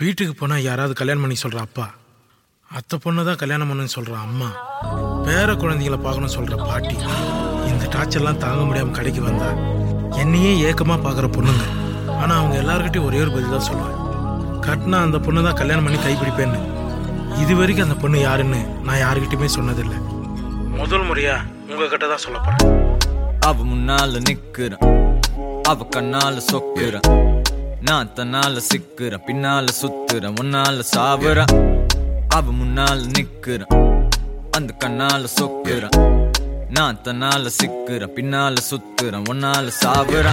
வீட்டுக்கு 0.00 0.34
போனால் 0.40 0.66
யாராவது 0.66 0.92
கல்யாணம் 0.98 1.22
பண்ணி 1.24 1.36
சொல்கிற 1.40 1.58
அப்பா. 1.66 1.86
அத்தை 2.76 2.96
பொண்ணு 3.04 3.22
தான் 3.28 3.40
கல்யாணம் 3.40 3.70
பண்ணுன்னு 3.70 3.94
சொல்கிற 3.94 4.14
அம்மா. 4.26 4.48
பேர 5.26 5.48
குழந்தைங்களை 5.62 5.98
பார்க்கணும்னு 6.04 6.36
சொல்கிற 6.36 6.56
பாட்டி. 6.68 6.96
இந்த 7.70 7.84
டார்ச்சர்லாம் 7.94 8.40
தாங்க 8.44 8.62
முடியாமல் 8.68 8.96
கடைக்கு 8.98 9.22
வந்தா 9.26 9.48
என்னையே 10.22 10.52
ஏக்கமாக 10.68 10.98
பார்க்குற 11.06 11.28
பொண்ணுங்க. 11.36 11.64
ஆனால் 12.20 12.38
அவங்க 12.38 12.56
எல்லாருக்கிட்டையும் 12.62 13.08
ஒரே 13.08 13.20
ஒரு 13.24 13.32
பதில் 13.34 13.54
தான் 13.56 13.68
சொல்லுவேன். 13.70 13.98
கட்டினா 14.66 15.00
அந்த 15.06 15.20
பொண்ணு 15.26 15.44
தான் 15.48 15.58
கல்யாணம் 15.60 15.86
பண்ணி 15.88 16.00
கைப்பிடிப்பேன்னு. 16.06 16.60
இது 17.42 17.52
வரைக்கும் 17.60 17.86
அந்த 17.88 17.98
பொண்ணு 18.04 18.20
யாருன்னு 18.28 18.60
நான் 18.88 19.02
யாருக்கிட்டையுமே 19.04 19.50
சொன்னதில்லை. 19.58 19.98
முதல் 20.80 21.06
முறையாக 21.10 21.46
உங்ககிட்ட 21.70 22.06
தான் 22.14 22.24
சொல்ல 22.26 22.56
அவ 23.50 23.56
முன்னால 23.72 24.20
நிக்கிறேன் 24.28 24.82
அவ 25.70 25.86
கண்ணால 25.96 26.36
சொக்கிறேன் 26.52 27.06
நான் 27.82 28.12
தன்னால 28.14 28.60
சிக்கிறேன் 28.72 29.22
பின்னால 29.26 29.66
சுத்துற 29.80 30.24
உன்னால 30.40 30.80
சாவுற 30.96 31.38
அவ 32.28 32.52
முன்னால 32.52 32.98
நிக்கிற 33.16 33.60
அந்த 34.50 34.74
கண்ணால 34.84 35.24
சொக்குற 35.38 35.88
நான் 36.70 37.00
தன்னால 37.04 37.50
சிக்கிறேன் 37.60 38.12
பின்னால 38.16 38.54
சுத்துற 38.70 39.22
உன்னால 39.30 39.70
சாவுற 39.84 40.26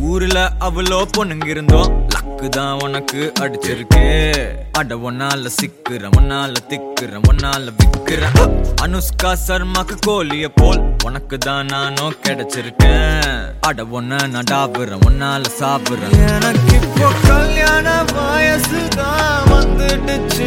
ஊர்ல 0.00 0.52
அவ்வளோ 0.60 0.98
பொண்ணுங்க 1.18 1.46
இருந்தோம். 1.46 2.06
லக்கு 2.08 2.48
தான் 2.48 2.80
உனக்கு 2.80 3.32
அடிச்சிருக்கு. 3.40 4.02
அட 4.72 4.94
ஒன்னால 4.96 5.50
சிக்கிறேன் 5.60 6.14
ஒன்னால 6.18 6.52
திக்கிறேன் 6.68 7.26
ஒன்னால 7.28 7.72
விக்கிறேன். 7.80 8.36
அனுஷ்கா 8.82 9.32
சர்மாக்கு 9.46 9.96
கோலிய 10.06 10.48
போல் 10.54 10.89
உனக்கு 11.06 11.38
தான் 11.38 11.66
நானும் 11.66 12.16
கிடைச்சிருக்கேன். 12.24 13.36
அட 13.68 13.82
ஒன்ன 13.98 14.18
நான் 14.32 14.50
உன்னால 15.06 15.42
சாப்பிடுறேன். 15.60 16.14
எனக்கு 16.32 16.74
இப்போ 16.78 17.08
கல்யாண 17.28 17.88
வயசு 18.12 18.80
தான் 18.96 19.48
வந்துடுச்சு 19.52 20.46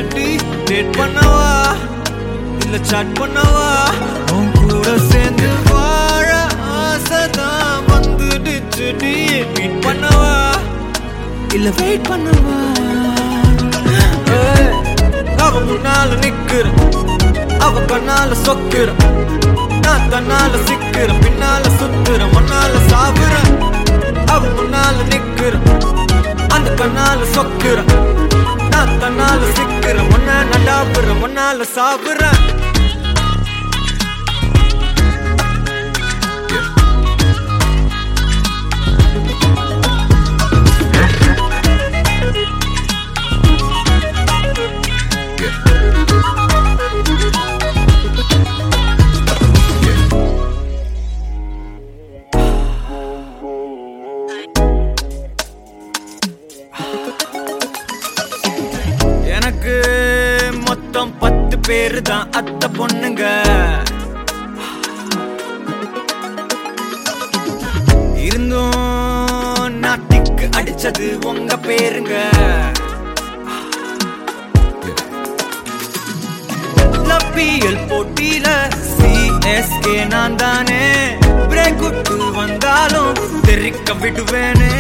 டேட் 0.68 0.94
பண்ணவா? 1.00 1.50
இல்ல 2.64 2.78
சாட் 2.92 3.14
பண்ணவா? 3.20 3.68
உன் 4.36 4.52
கூட 4.60 4.98
சேர்ந்து 5.10 5.50
வாழ 5.72 6.30
ஆசைதான் 6.82 7.84
வந்துடுச்சு 7.92 8.88
மீட் 9.58 9.80
பண்ணவா? 9.88 10.36
இல்ல 11.54 11.70
வெயிட் 11.80 12.08
பண்ணவா? 12.12 12.60
அவன் 15.46 15.68
முன்னால 15.70 16.10
நிக்கிறேன். 16.24 16.80
அவ 17.64 17.82
கண்ணால 17.92 18.32
சொக்குற 18.46 18.90
நான் 19.84 20.08
தன்னால 20.12 20.54
சிக்கிற 20.68 21.10
பின்னால 21.24 21.64
சுத்துற 21.80 22.22
மண்ணால 22.34 22.74
சாவுற 22.90 23.34
அவ 24.34 24.42
முன்னால 24.58 24.98
நிக்கிற 25.12 25.54
அந்த 26.56 26.70
கண்ணால 26.82 27.20
சொக்குற 27.36 27.78
நான் 28.74 28.98
தன்னால 29.02 29.42
சிக்கிற 29.58 29.98
முன்ன 30.12 30.40
நடாப்புற 30.52 31.08
மண்ணால 31.22 31.68
சாவுறேன் 31.76 32.42
மொத்தம் 60.68 61.14
பத்து 61.20 61.60
பேரு 61.60 62.02
தான் 62.02 62.32
அத்தை 62.32 62.70
பொண்ணுங்க. 62.78 63.24
இருந்தும் 68.28 69.80
நாட்டிக்கு 69.80 70.46
அடிச்சது 70.58 71.08
உங்க 71.32 71.58
பேருங்க. 71.68 72.14
லப்பியல் 77.10 77.82
போட்டியில 77.90 78.48
சிஎஸ்கே 78.96 80.08
நான் 80.08 80.36
தானே 80.36 80.84
பிரேக் 81.50 81.82
விட்டு 81.86 82.18
வந்தாலும் 82.32 83.14
தெரிக்க 83.42 83.94
விடுவேனே. 83.94 84.72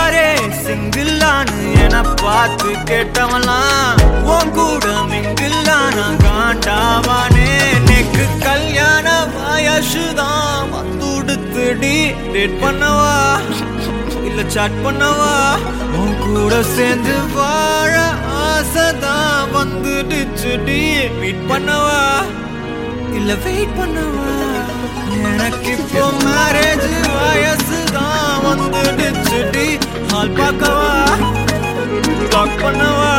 யாரே 0.00 0.28
சிங்கிள்லான்னு 0.64 1.56
என 1.84 1.96
பார்த்து 2.22 2.68
கேட்டவன்லாம் 2.90 3.98
உன் 4.34 4.50
கூட 4.50 4.86
மிங்கில்லான 5.10 5.96
காண்டாவானே? 6.22 7.48
நேக்கு 7.88 8.24
கல்யாண 8.42 9.06
வயசுதான் 9.34 10.70
வந்துடுத்துடி 10.74 11.92
டேட் 12.32 12.56
பண்ணவா? 12.62 13.16
இல்ல 14.24 14.42
சாட் 14.48 14.80
பண்ணவா? 14.84 15.34
உன் 15.96 16.16
கூட 16.24 16.62
சேர்ந்து 16.76 17.16
வாழ 17.36 17.94
ஆசைதான் 18.46 19.52
வந்துடுச்சுடி 19.56 20.80
மீட் 21.20 21.46
பண்ணவா? 21.50 22.02
இல்ல 23.12 23.34
வெயிட் 23.44 23.76
பண்ணவா? 23.78 24.28
எனக்கு 25.18 25.70
இப்போ 25.76 26.02
மேரேஜ் 26.24 26.86
வயசு 27.16 27.78
தான் 27.92 28.38
வந்துடுச்சுடி. 28.46 29.66
ஹால் 30.12 30.34
பார்க்கவா? 30.38 30.92
லாக் 32.32 32.56
பண்ணவா? 32.62 33.12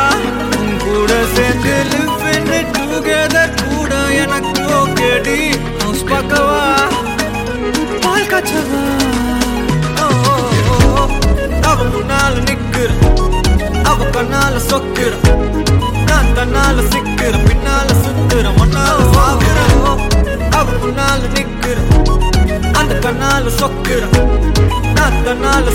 உன் 0.58 0.76
கூட 0.84 1.10
சேர்ந்து 1.34 1.74
லிவ் 1.90 2.24
இன் 2.34 2.72
டுகெதர் 2.78 3.54
கூட 3.62 3.92
எனக்கு 4.22 4.62
ஓகேடி. 4.80 5.38
ஹவுஸ் 5.82 6.04
பார்க்கவா? 6.10 6.62
பால் 8.04 8.30
காய்ச்சவா? 8.32 8.82
ஓ, 10.04 10.08
அவ 11.70 11.78
முன்னால 11.94 12.34
நிக்கிற 12.48 12.90
அவ 13.90 14.04
கண்ணால 14.16 14.54
சொக்கிற. 14.70 15.12
நான் 16.08 16.32
தன்னால 16.36 16.78
சிக்கிற 16.92 17.34
பின்னால 17.48 17.88
சுத்துற 18.04 18.46
முன்னால 18.60 18.98
சாகுற 19.16 19.58
அவ 20.58 20.66
முன்னால 20.82 21.20
நிக்கிற. 21.36 21.61
நாத்தனால 22.94 23.04
கண்ணால 23.04 23.50
சொக்குற 23.58 24.00
நான் 24.96 25.22
தன்னால 25.24 25.66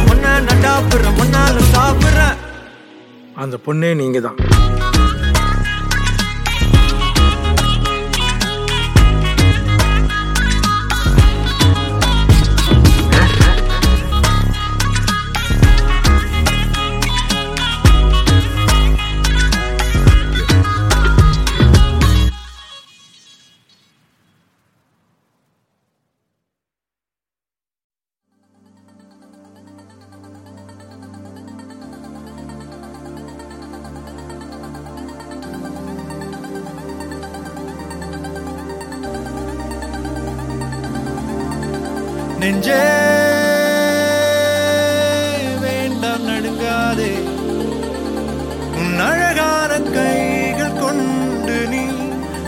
முன்ன 0.00 0.26
நடாப்புற 0.46 1.02
முன்னால 1.18 1.56
சாப்பிடுறேன் 1.72 2.36
அந்த 3.36 3.56
பொண்ணே 3.66 3.90
நீங்க 3.94 4.20
தான் 4.20 4.38
நெஞ்சே 42.44 42.80
வேண்டாம் 45.60 46.24
நடுங்காதே. 46.28 47.12
உன் 48.76 48.98
அழகான 48.98 49.78
கைகள் 49.80 50.78
கொண்டு 50.80 51.66
நீ 51.66 51.84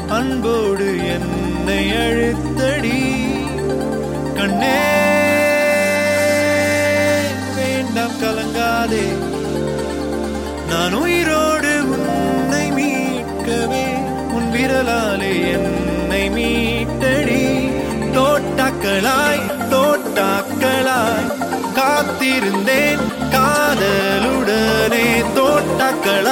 அன்போடு 0.08 0.88
என்னை 1.06 1.80
அழுத்தடி. 1.92 3.00
கண்ணே 4.34 4.82
வேண்டாம் 7.56 8.16
கலங்காதே. 8.22 9.06
நான் 10.68 10.92
உயிரோடு 10.92 11.72
உன்னை 11.94 12.66
மீட்கவே 12.72 13.86
உன் 14.32 14.48
விரலாலே 14.52 15.34
என்னை 15.52 16.30
மீட்டடி. 16.30 17.44
தோட்டாக்களாய் 18.16 19.35
காத்திருந்தேன். 21.76 23.04
காதலுடனே 23.30 25.06
தோட்டக்கள் 25.34 26.25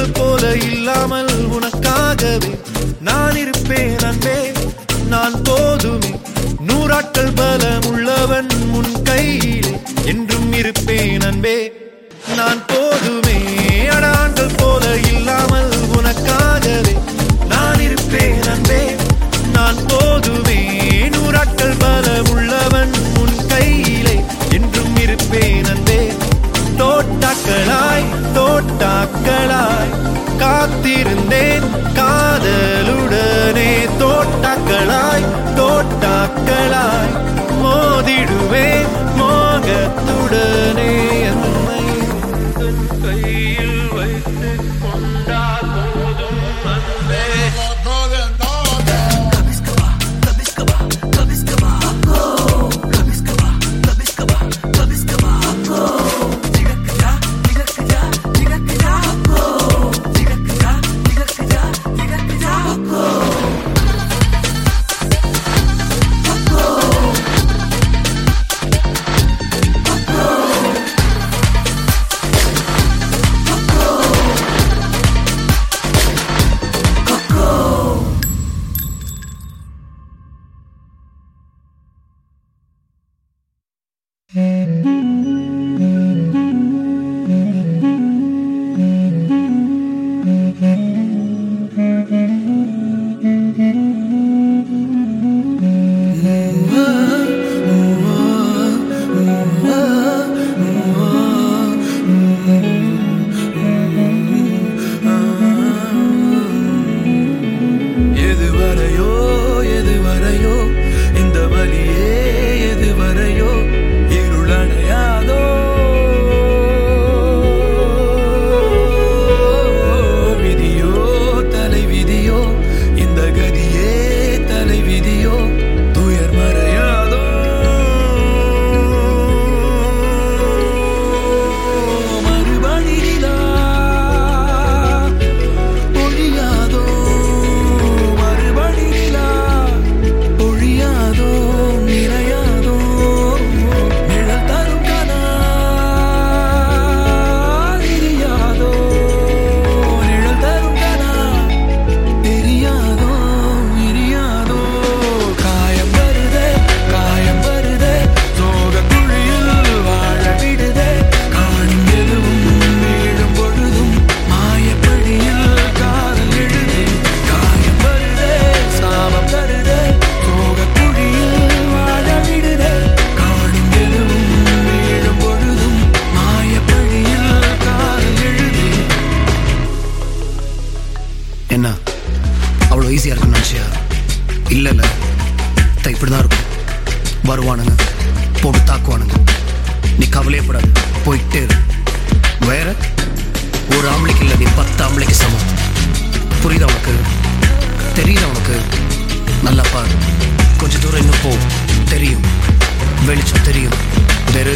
நீங்கள் 0.00 0.24
போல 0.24 0.56
இல்லாமல் 0.56 1.26
உனக்காகவே 1.26 2.58
நான் 3.00 3.36
இருப்பேன் 3.36 3.98
அன்பே. 3.98 4.52
நான் 5.08 5.42
போதுமே. 5.42 6.20
நூறாட்கள் 6.60 7.32
பலம் 7.34 7.86
உள்ளவன் 7.86 8.46
முன் 8.70 9.02
கையில் 9.02 9.80
என்றும் 10.04 10.52
இருப்பேன் 10.52 11.20
அன்பே. 11.20 11.72
நான் 12.36 12.62
போதுமே. 12.66 13.29
didn't 30.96 31.28
they 31.28 31.59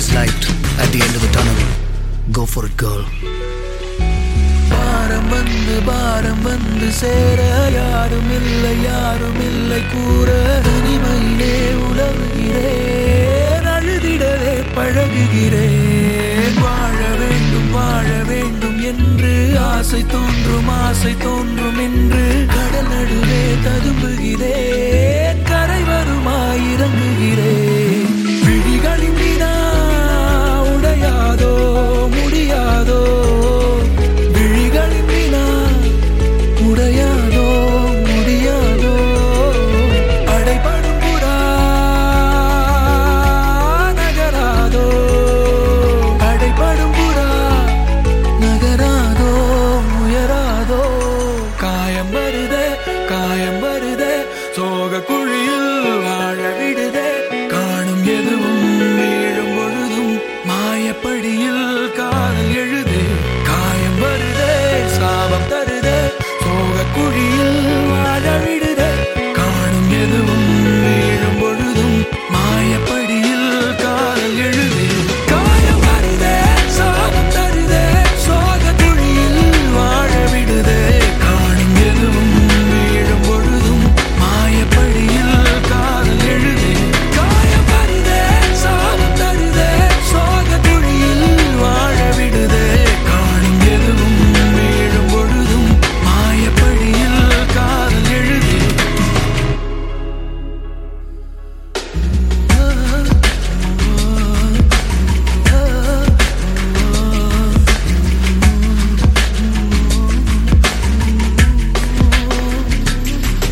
there's 0.05 0.15
light 0.15 0.45
at 0.79 0.89
the 0.89 1.01
end 1.01 1.15
of 1.17 1.23
the 1.23 1.31
tunnel. 1.31 1.59
Go 2.31 2.45
for 2.47 2.63
it, 2.67 2.77
girl. 2.79 3.05
பாரம் 4.71 5.29
வந்து 5.33 5.75
பாரம் 5.89 6.41
வந்து 6.47 6.89
சேர 6.99 7.41
யாரும் 7.75 8.31
இல்லை 8.39 8.73
யாரும் 8.85 9.41
இல்லை 9.49 9.81
கூற 9.93 10.29
தனிமையிலே 10.67 11.53
உலவுகிறேன் 11.87 13.69
அழுதிடவே 13.75 14.55
பழகுகிறேன் 14.77 16.59
வாழ 16.65 17.01
வேண்டும் 17.23 17.71
வாழ 17.77 18.09
வேண்டும் 18.31 18.81
என்று 18.91 19.35
ஆசை 19.71 20.03
தோன்றும் 20.15 20.71
ஆசை 20.81 21.15
தோன்றும் 21.25 21.81
என்று 21.87 22.25
கடல் 22.55 22.91
நடுவே 22.95 23.45
ததும்புகிறேன் 23.67 25.43
கரை 25.53 25.83
வருமாய் 25.91 26.65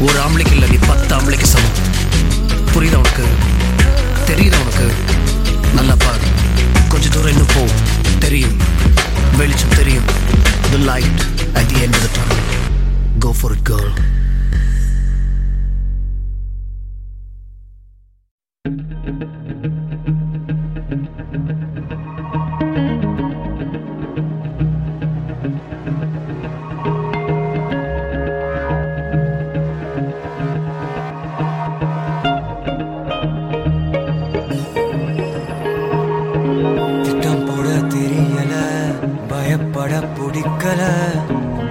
ஒரு 0.03 0.19
ஆம்பளைக்கு 0.19 0.53
இல்லை 0.53 0.69
நீ 0.69 0.77
பத்து 0.87 1.17
ஆம்பளைக்கு 1.17 1.43
சமம். 1.43 1.77
புரியுதா 2.75 2.95
உனக்கு? 2.95 3.25
தெரியுதா 4.27 4.61
உனக்கு? 4.61 4.87
நல்லா 5.75 5.95
பாரு. 5.99 6.27
கொஞ்ச 6.89 7.09
தூரம் 7.09 7.31
இன்னும் 7.31 7.47
போ. 7.55 7.65
தெரியும். 8.19 8.57
வெளிச்சம் 9.37 9.75
தெரியும். 9.77 10.05
The 10.71 10.77
light 10.77 11.23
at 11.55 11.67
the 11.67 11.75
end 11.75 11.95
of 11.95 12.11
the 12.13 12.21
tunnel 12.21 12.43
go 13.19 13.35
for 13.41 13.53
it 13.53 13.69
girl 13.69 13.93
thank 19.05 19.23
you 19.23 19.42
பயப்பட 39.53 39.95
பிடிக்கல. 40.17 40.83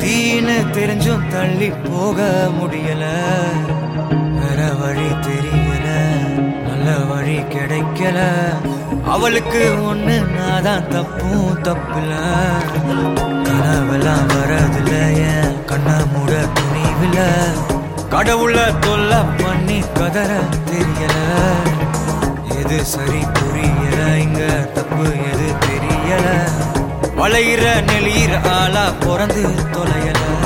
தீன்னு 0.02 0.56
தெரிஞ்சும் 0.74 1.28
தள்ளி 1.28 1.70
போக 1.70 2.50
முடியல. 2.58 3.06
வேற 4.40 4.74
வழி 4.74 5.08
தெரியல. 5.28 5.88
நல்ல 6.68 6.98
வழி 6.98 7.38
கிடைக்கல. 7.38 8.20
அவளுக்கு 9.06 9.64
ஒண்ணு 9.94 10.16
நான் 10.32 10.64
தான் 10.64 10.88
தப்பும் 10.88 11.58
தப்புல 11.64 12.12
கனவெல்லாம் 13.48 14.30
வரதுல 14.34 14.94
என் 15.16 15.66
கண்ண 15.66 15.98
மூட 16.14 16.32
துணிவில 16.58 17.20
கடவுள 18.10 18.58
தொல்ல 18.86 19.26
பண்ணி 19.44 19.80
கதற 19.94 20.32
தெரியல. 20.70 21.18
எது 22.60 22.86
சரி 22.86 23.24
புரியல 23.34 24.18
இங்க 24.18 24.44
தப்பு 24.74 25.04
எது 25.04 25.50
தெரியல. 25.66 26.51
வளையிற 27.22 27.64
நெளியிற 27.90 28.34
ஆளா 28.60 28.86
பிறந்து 29.04 29.44
தொலையலா. 29.74 30.41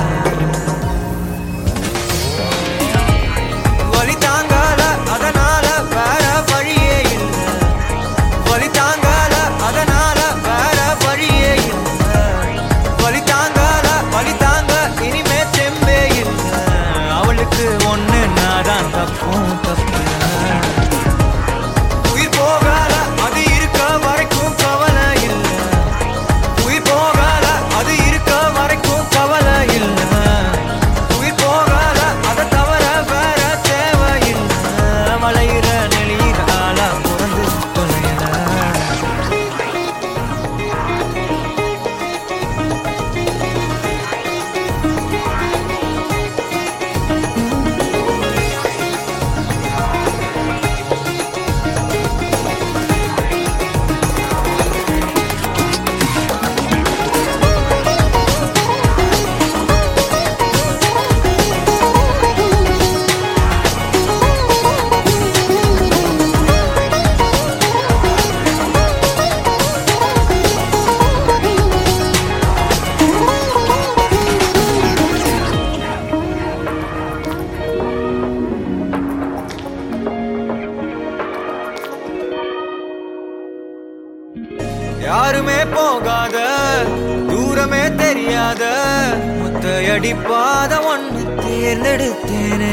அடிப்பாத 89.95 90.73
ஒன்று 90.91 91.21
தேர்ந்தெடுத்தேனே. 91.43 92.71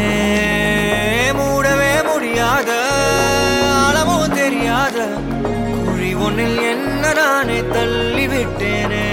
மூடவே 1.39 1.93
முடியாத 2.09 2.71
அளவும் 3.89 4.33
தெரியாத 4.33 4.97
குழி 5.85 6.15
ஒன்றில் 6.15 6.61
என்ன 6.63 7.13
நானே 7.13 7.59
தள்ளிவிட்டேனே. 7.75 9.05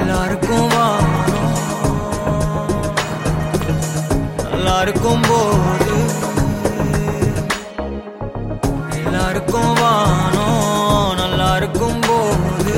எல்லாருக்கும் 0.00 0.68
வானம் 0.68 1.54
எல்லாருக்கும் 4.50 5.24
போது. 5.28 5.96
எல்லாருக்கும் 9.04 9.72
வானம் 9.74 11.14
நல்லா 11.16 11.56
இருக்கும் 11.56 12.00
போது. 12.08 12.76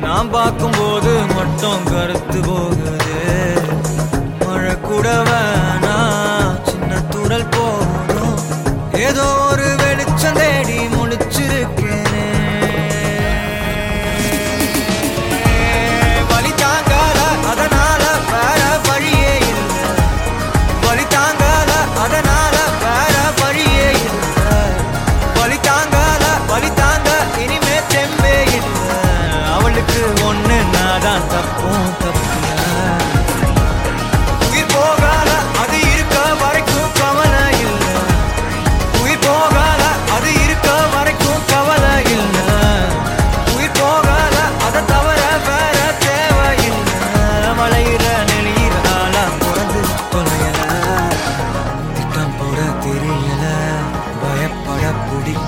நான் 0.00 0.30
பார்க்கும்போது 0.30 1.14
மட்டும் 1.34 1.84
கருத்து 1.84 2.40
போகுது. 2.40 3.15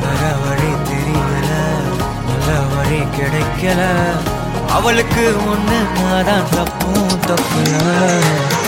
வர 0.00 0.34
வழி 0.44 0.70
தெரியல. 0.88 1.50
நல்ல 2.28 2.60
வழி 2.74 3.00
கிடைக்கல. 3.00 3.82
அவளுக்கு 4.68 5.36
ஒன்று 5.48 5.78
நான் 6.00 6.48
தப்பும் 6.50 7.08
தப்புல. 7.08 8.65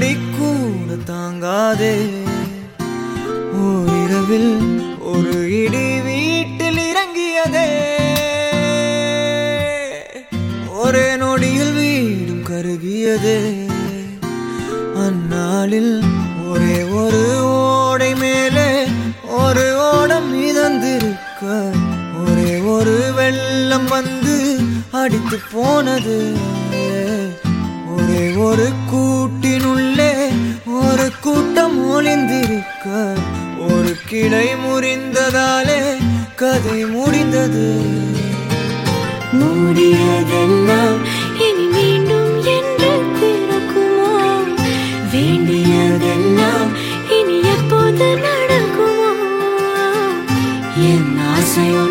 அடி 0.00 0.16
கூட 0.36 0.94
தாங்காதே. 1.08 1.96
ஓரிரவில் 3.62 4.52
ஒரு 4.98 5.34
இடி 5.62 6.00
வீட்டில் 6.00 6.80
இறங்கியதே. 6.90 7.66
ஒரே 10.82 11.16
நொடியில் 11.16 11.72
வீடும் 11.72 12.44
கருகியதே. 12.50 13.36
அந்நாளில் 15.04 15.94
ஒரே 16.48 16.78
ஒரு 16.82 17.22
ஓடை 17.44 18.14
மேலே 18.14 18.68
ஒரு 19.28 19.66
ஓடம் 19.92 20.30
மிதந்திருக்க 20.34 21.44
ஒரே 22.24 22.58
ஒரு 22.76 22.96
வெள்ளம் 23.14 23.88
வந்து 23.88 24.58
அடித்து 24.92 25.38
போனது. 25.52 26.18
ஒரு 28.40 28.68
கூட்டினுள்ளே 28.90 30.12
ஒரு 30.80 31.06
கூட்டம் 31.20 31.76
ஒளிந்திருக்க 31.90 32.86
ஒரு 33.68 33.92
கிளை 34.06 34.48
முறிந்ததாலே 34.64 35.80
கதை 36.34 36.80
முடிந்தது. 36.86 37.66
மூடியதெல்லாம் 39.32 41.00
இனி 41.46 41.66
மீண்டும் 41.74 42.32
என்று 42.56 42.92
திறக்குமா 43.18 44.12
வேண்டியதெல்லாம் 45.12 46.70
இனி 47.18 47.38
எப்போது 47.54 48.08
நடக்குமா? 48.26 49.10
என் 50.90 51.12
ஆசையும் 51.34 51.89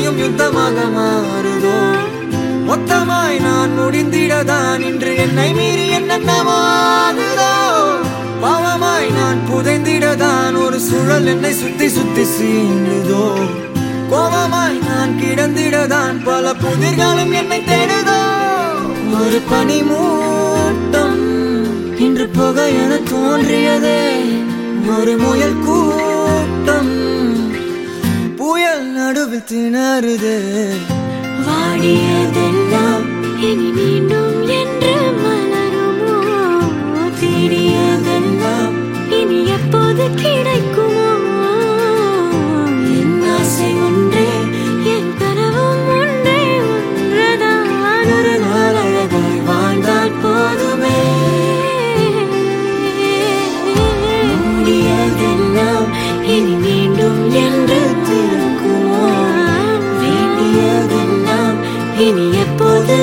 அத்தனையும் 0.00 0.36
யுத்தமாக 0.36 0.78
மாறுதோ? 0.96 1.78
மொத்தமாய் 2.68 3.40
நான் 3.40 3.70
முடிந்திடதான் 3.78 4.80
இன்று 4.80 5.16
என்னை 5.16 5.52
மீறி 5.52 5.88
என்னென்னமோ 5.88 6.58
பாவமாய் 8.42 9.08
நான் 9.12 9.40
புதைந்திடதான் 9.50 10.64
ஒரு 10.64 10.80
சுழல் 10.80 11.26
என்னை 11.26 11.52
சுத்தி 11.52 11.88
சுத்தி 11.88 12.22
சீண்டுதோ? 12.22 13.32
கோபமாய் 14.10 14.78
நான் 14.88 15.14
கிடந்திடதான்? 15.22 16.24
பல 16.24 16.52
புதிர்களும் 16.52 17.32
என்னை 17.32 17.60
தேடுதோ? 17.60 18.20
ஒரு 19.20 19.40
பனி 19.50 19.80
மூட்டம் 19.80 21.22
இன்று 21.98 22.28
புகை 22.28 22.74
என 22.74 22.94
தோன்றியதே. 22.94 24.02
ஒரு 24.98 25.16
முயல் 25.16 25.58
கூட்டம் 25.64 25.99
நடுவில் 29.10 29.44
திணறுது. 29.52 30.34
வாடியதெல்லாம் 31.46 33.06
இனி 33.40 33.70
மீண்டும் 33.70 34.46
என்று 34.46 34.94
மலருமோ? 35.22 36.14
தேடியதெல்லாம் 37.20 38.76
இனி 39.10 39.46
எப்போது 39.46 40.10
கிடைக்கும்? 40.14 40.89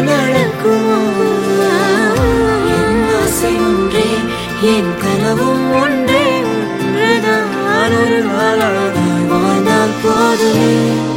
நடக்குமா? 0.09 1.73
என் 2.77 3.03
ஆசை 3.21 3.53
ஒன்றே 3.55 4.09
என் 4.61 4.93
கனவும் 5.01 5.71
ஒன்றே 5.81 6.25
ஒன்றுதான். 6.39 7.55
ஒரு 7.99 8.19
நாளாக 8.21 8.97
வாழ்ந்தால் 9.29 9.95
போதுமே. 10.03 11.16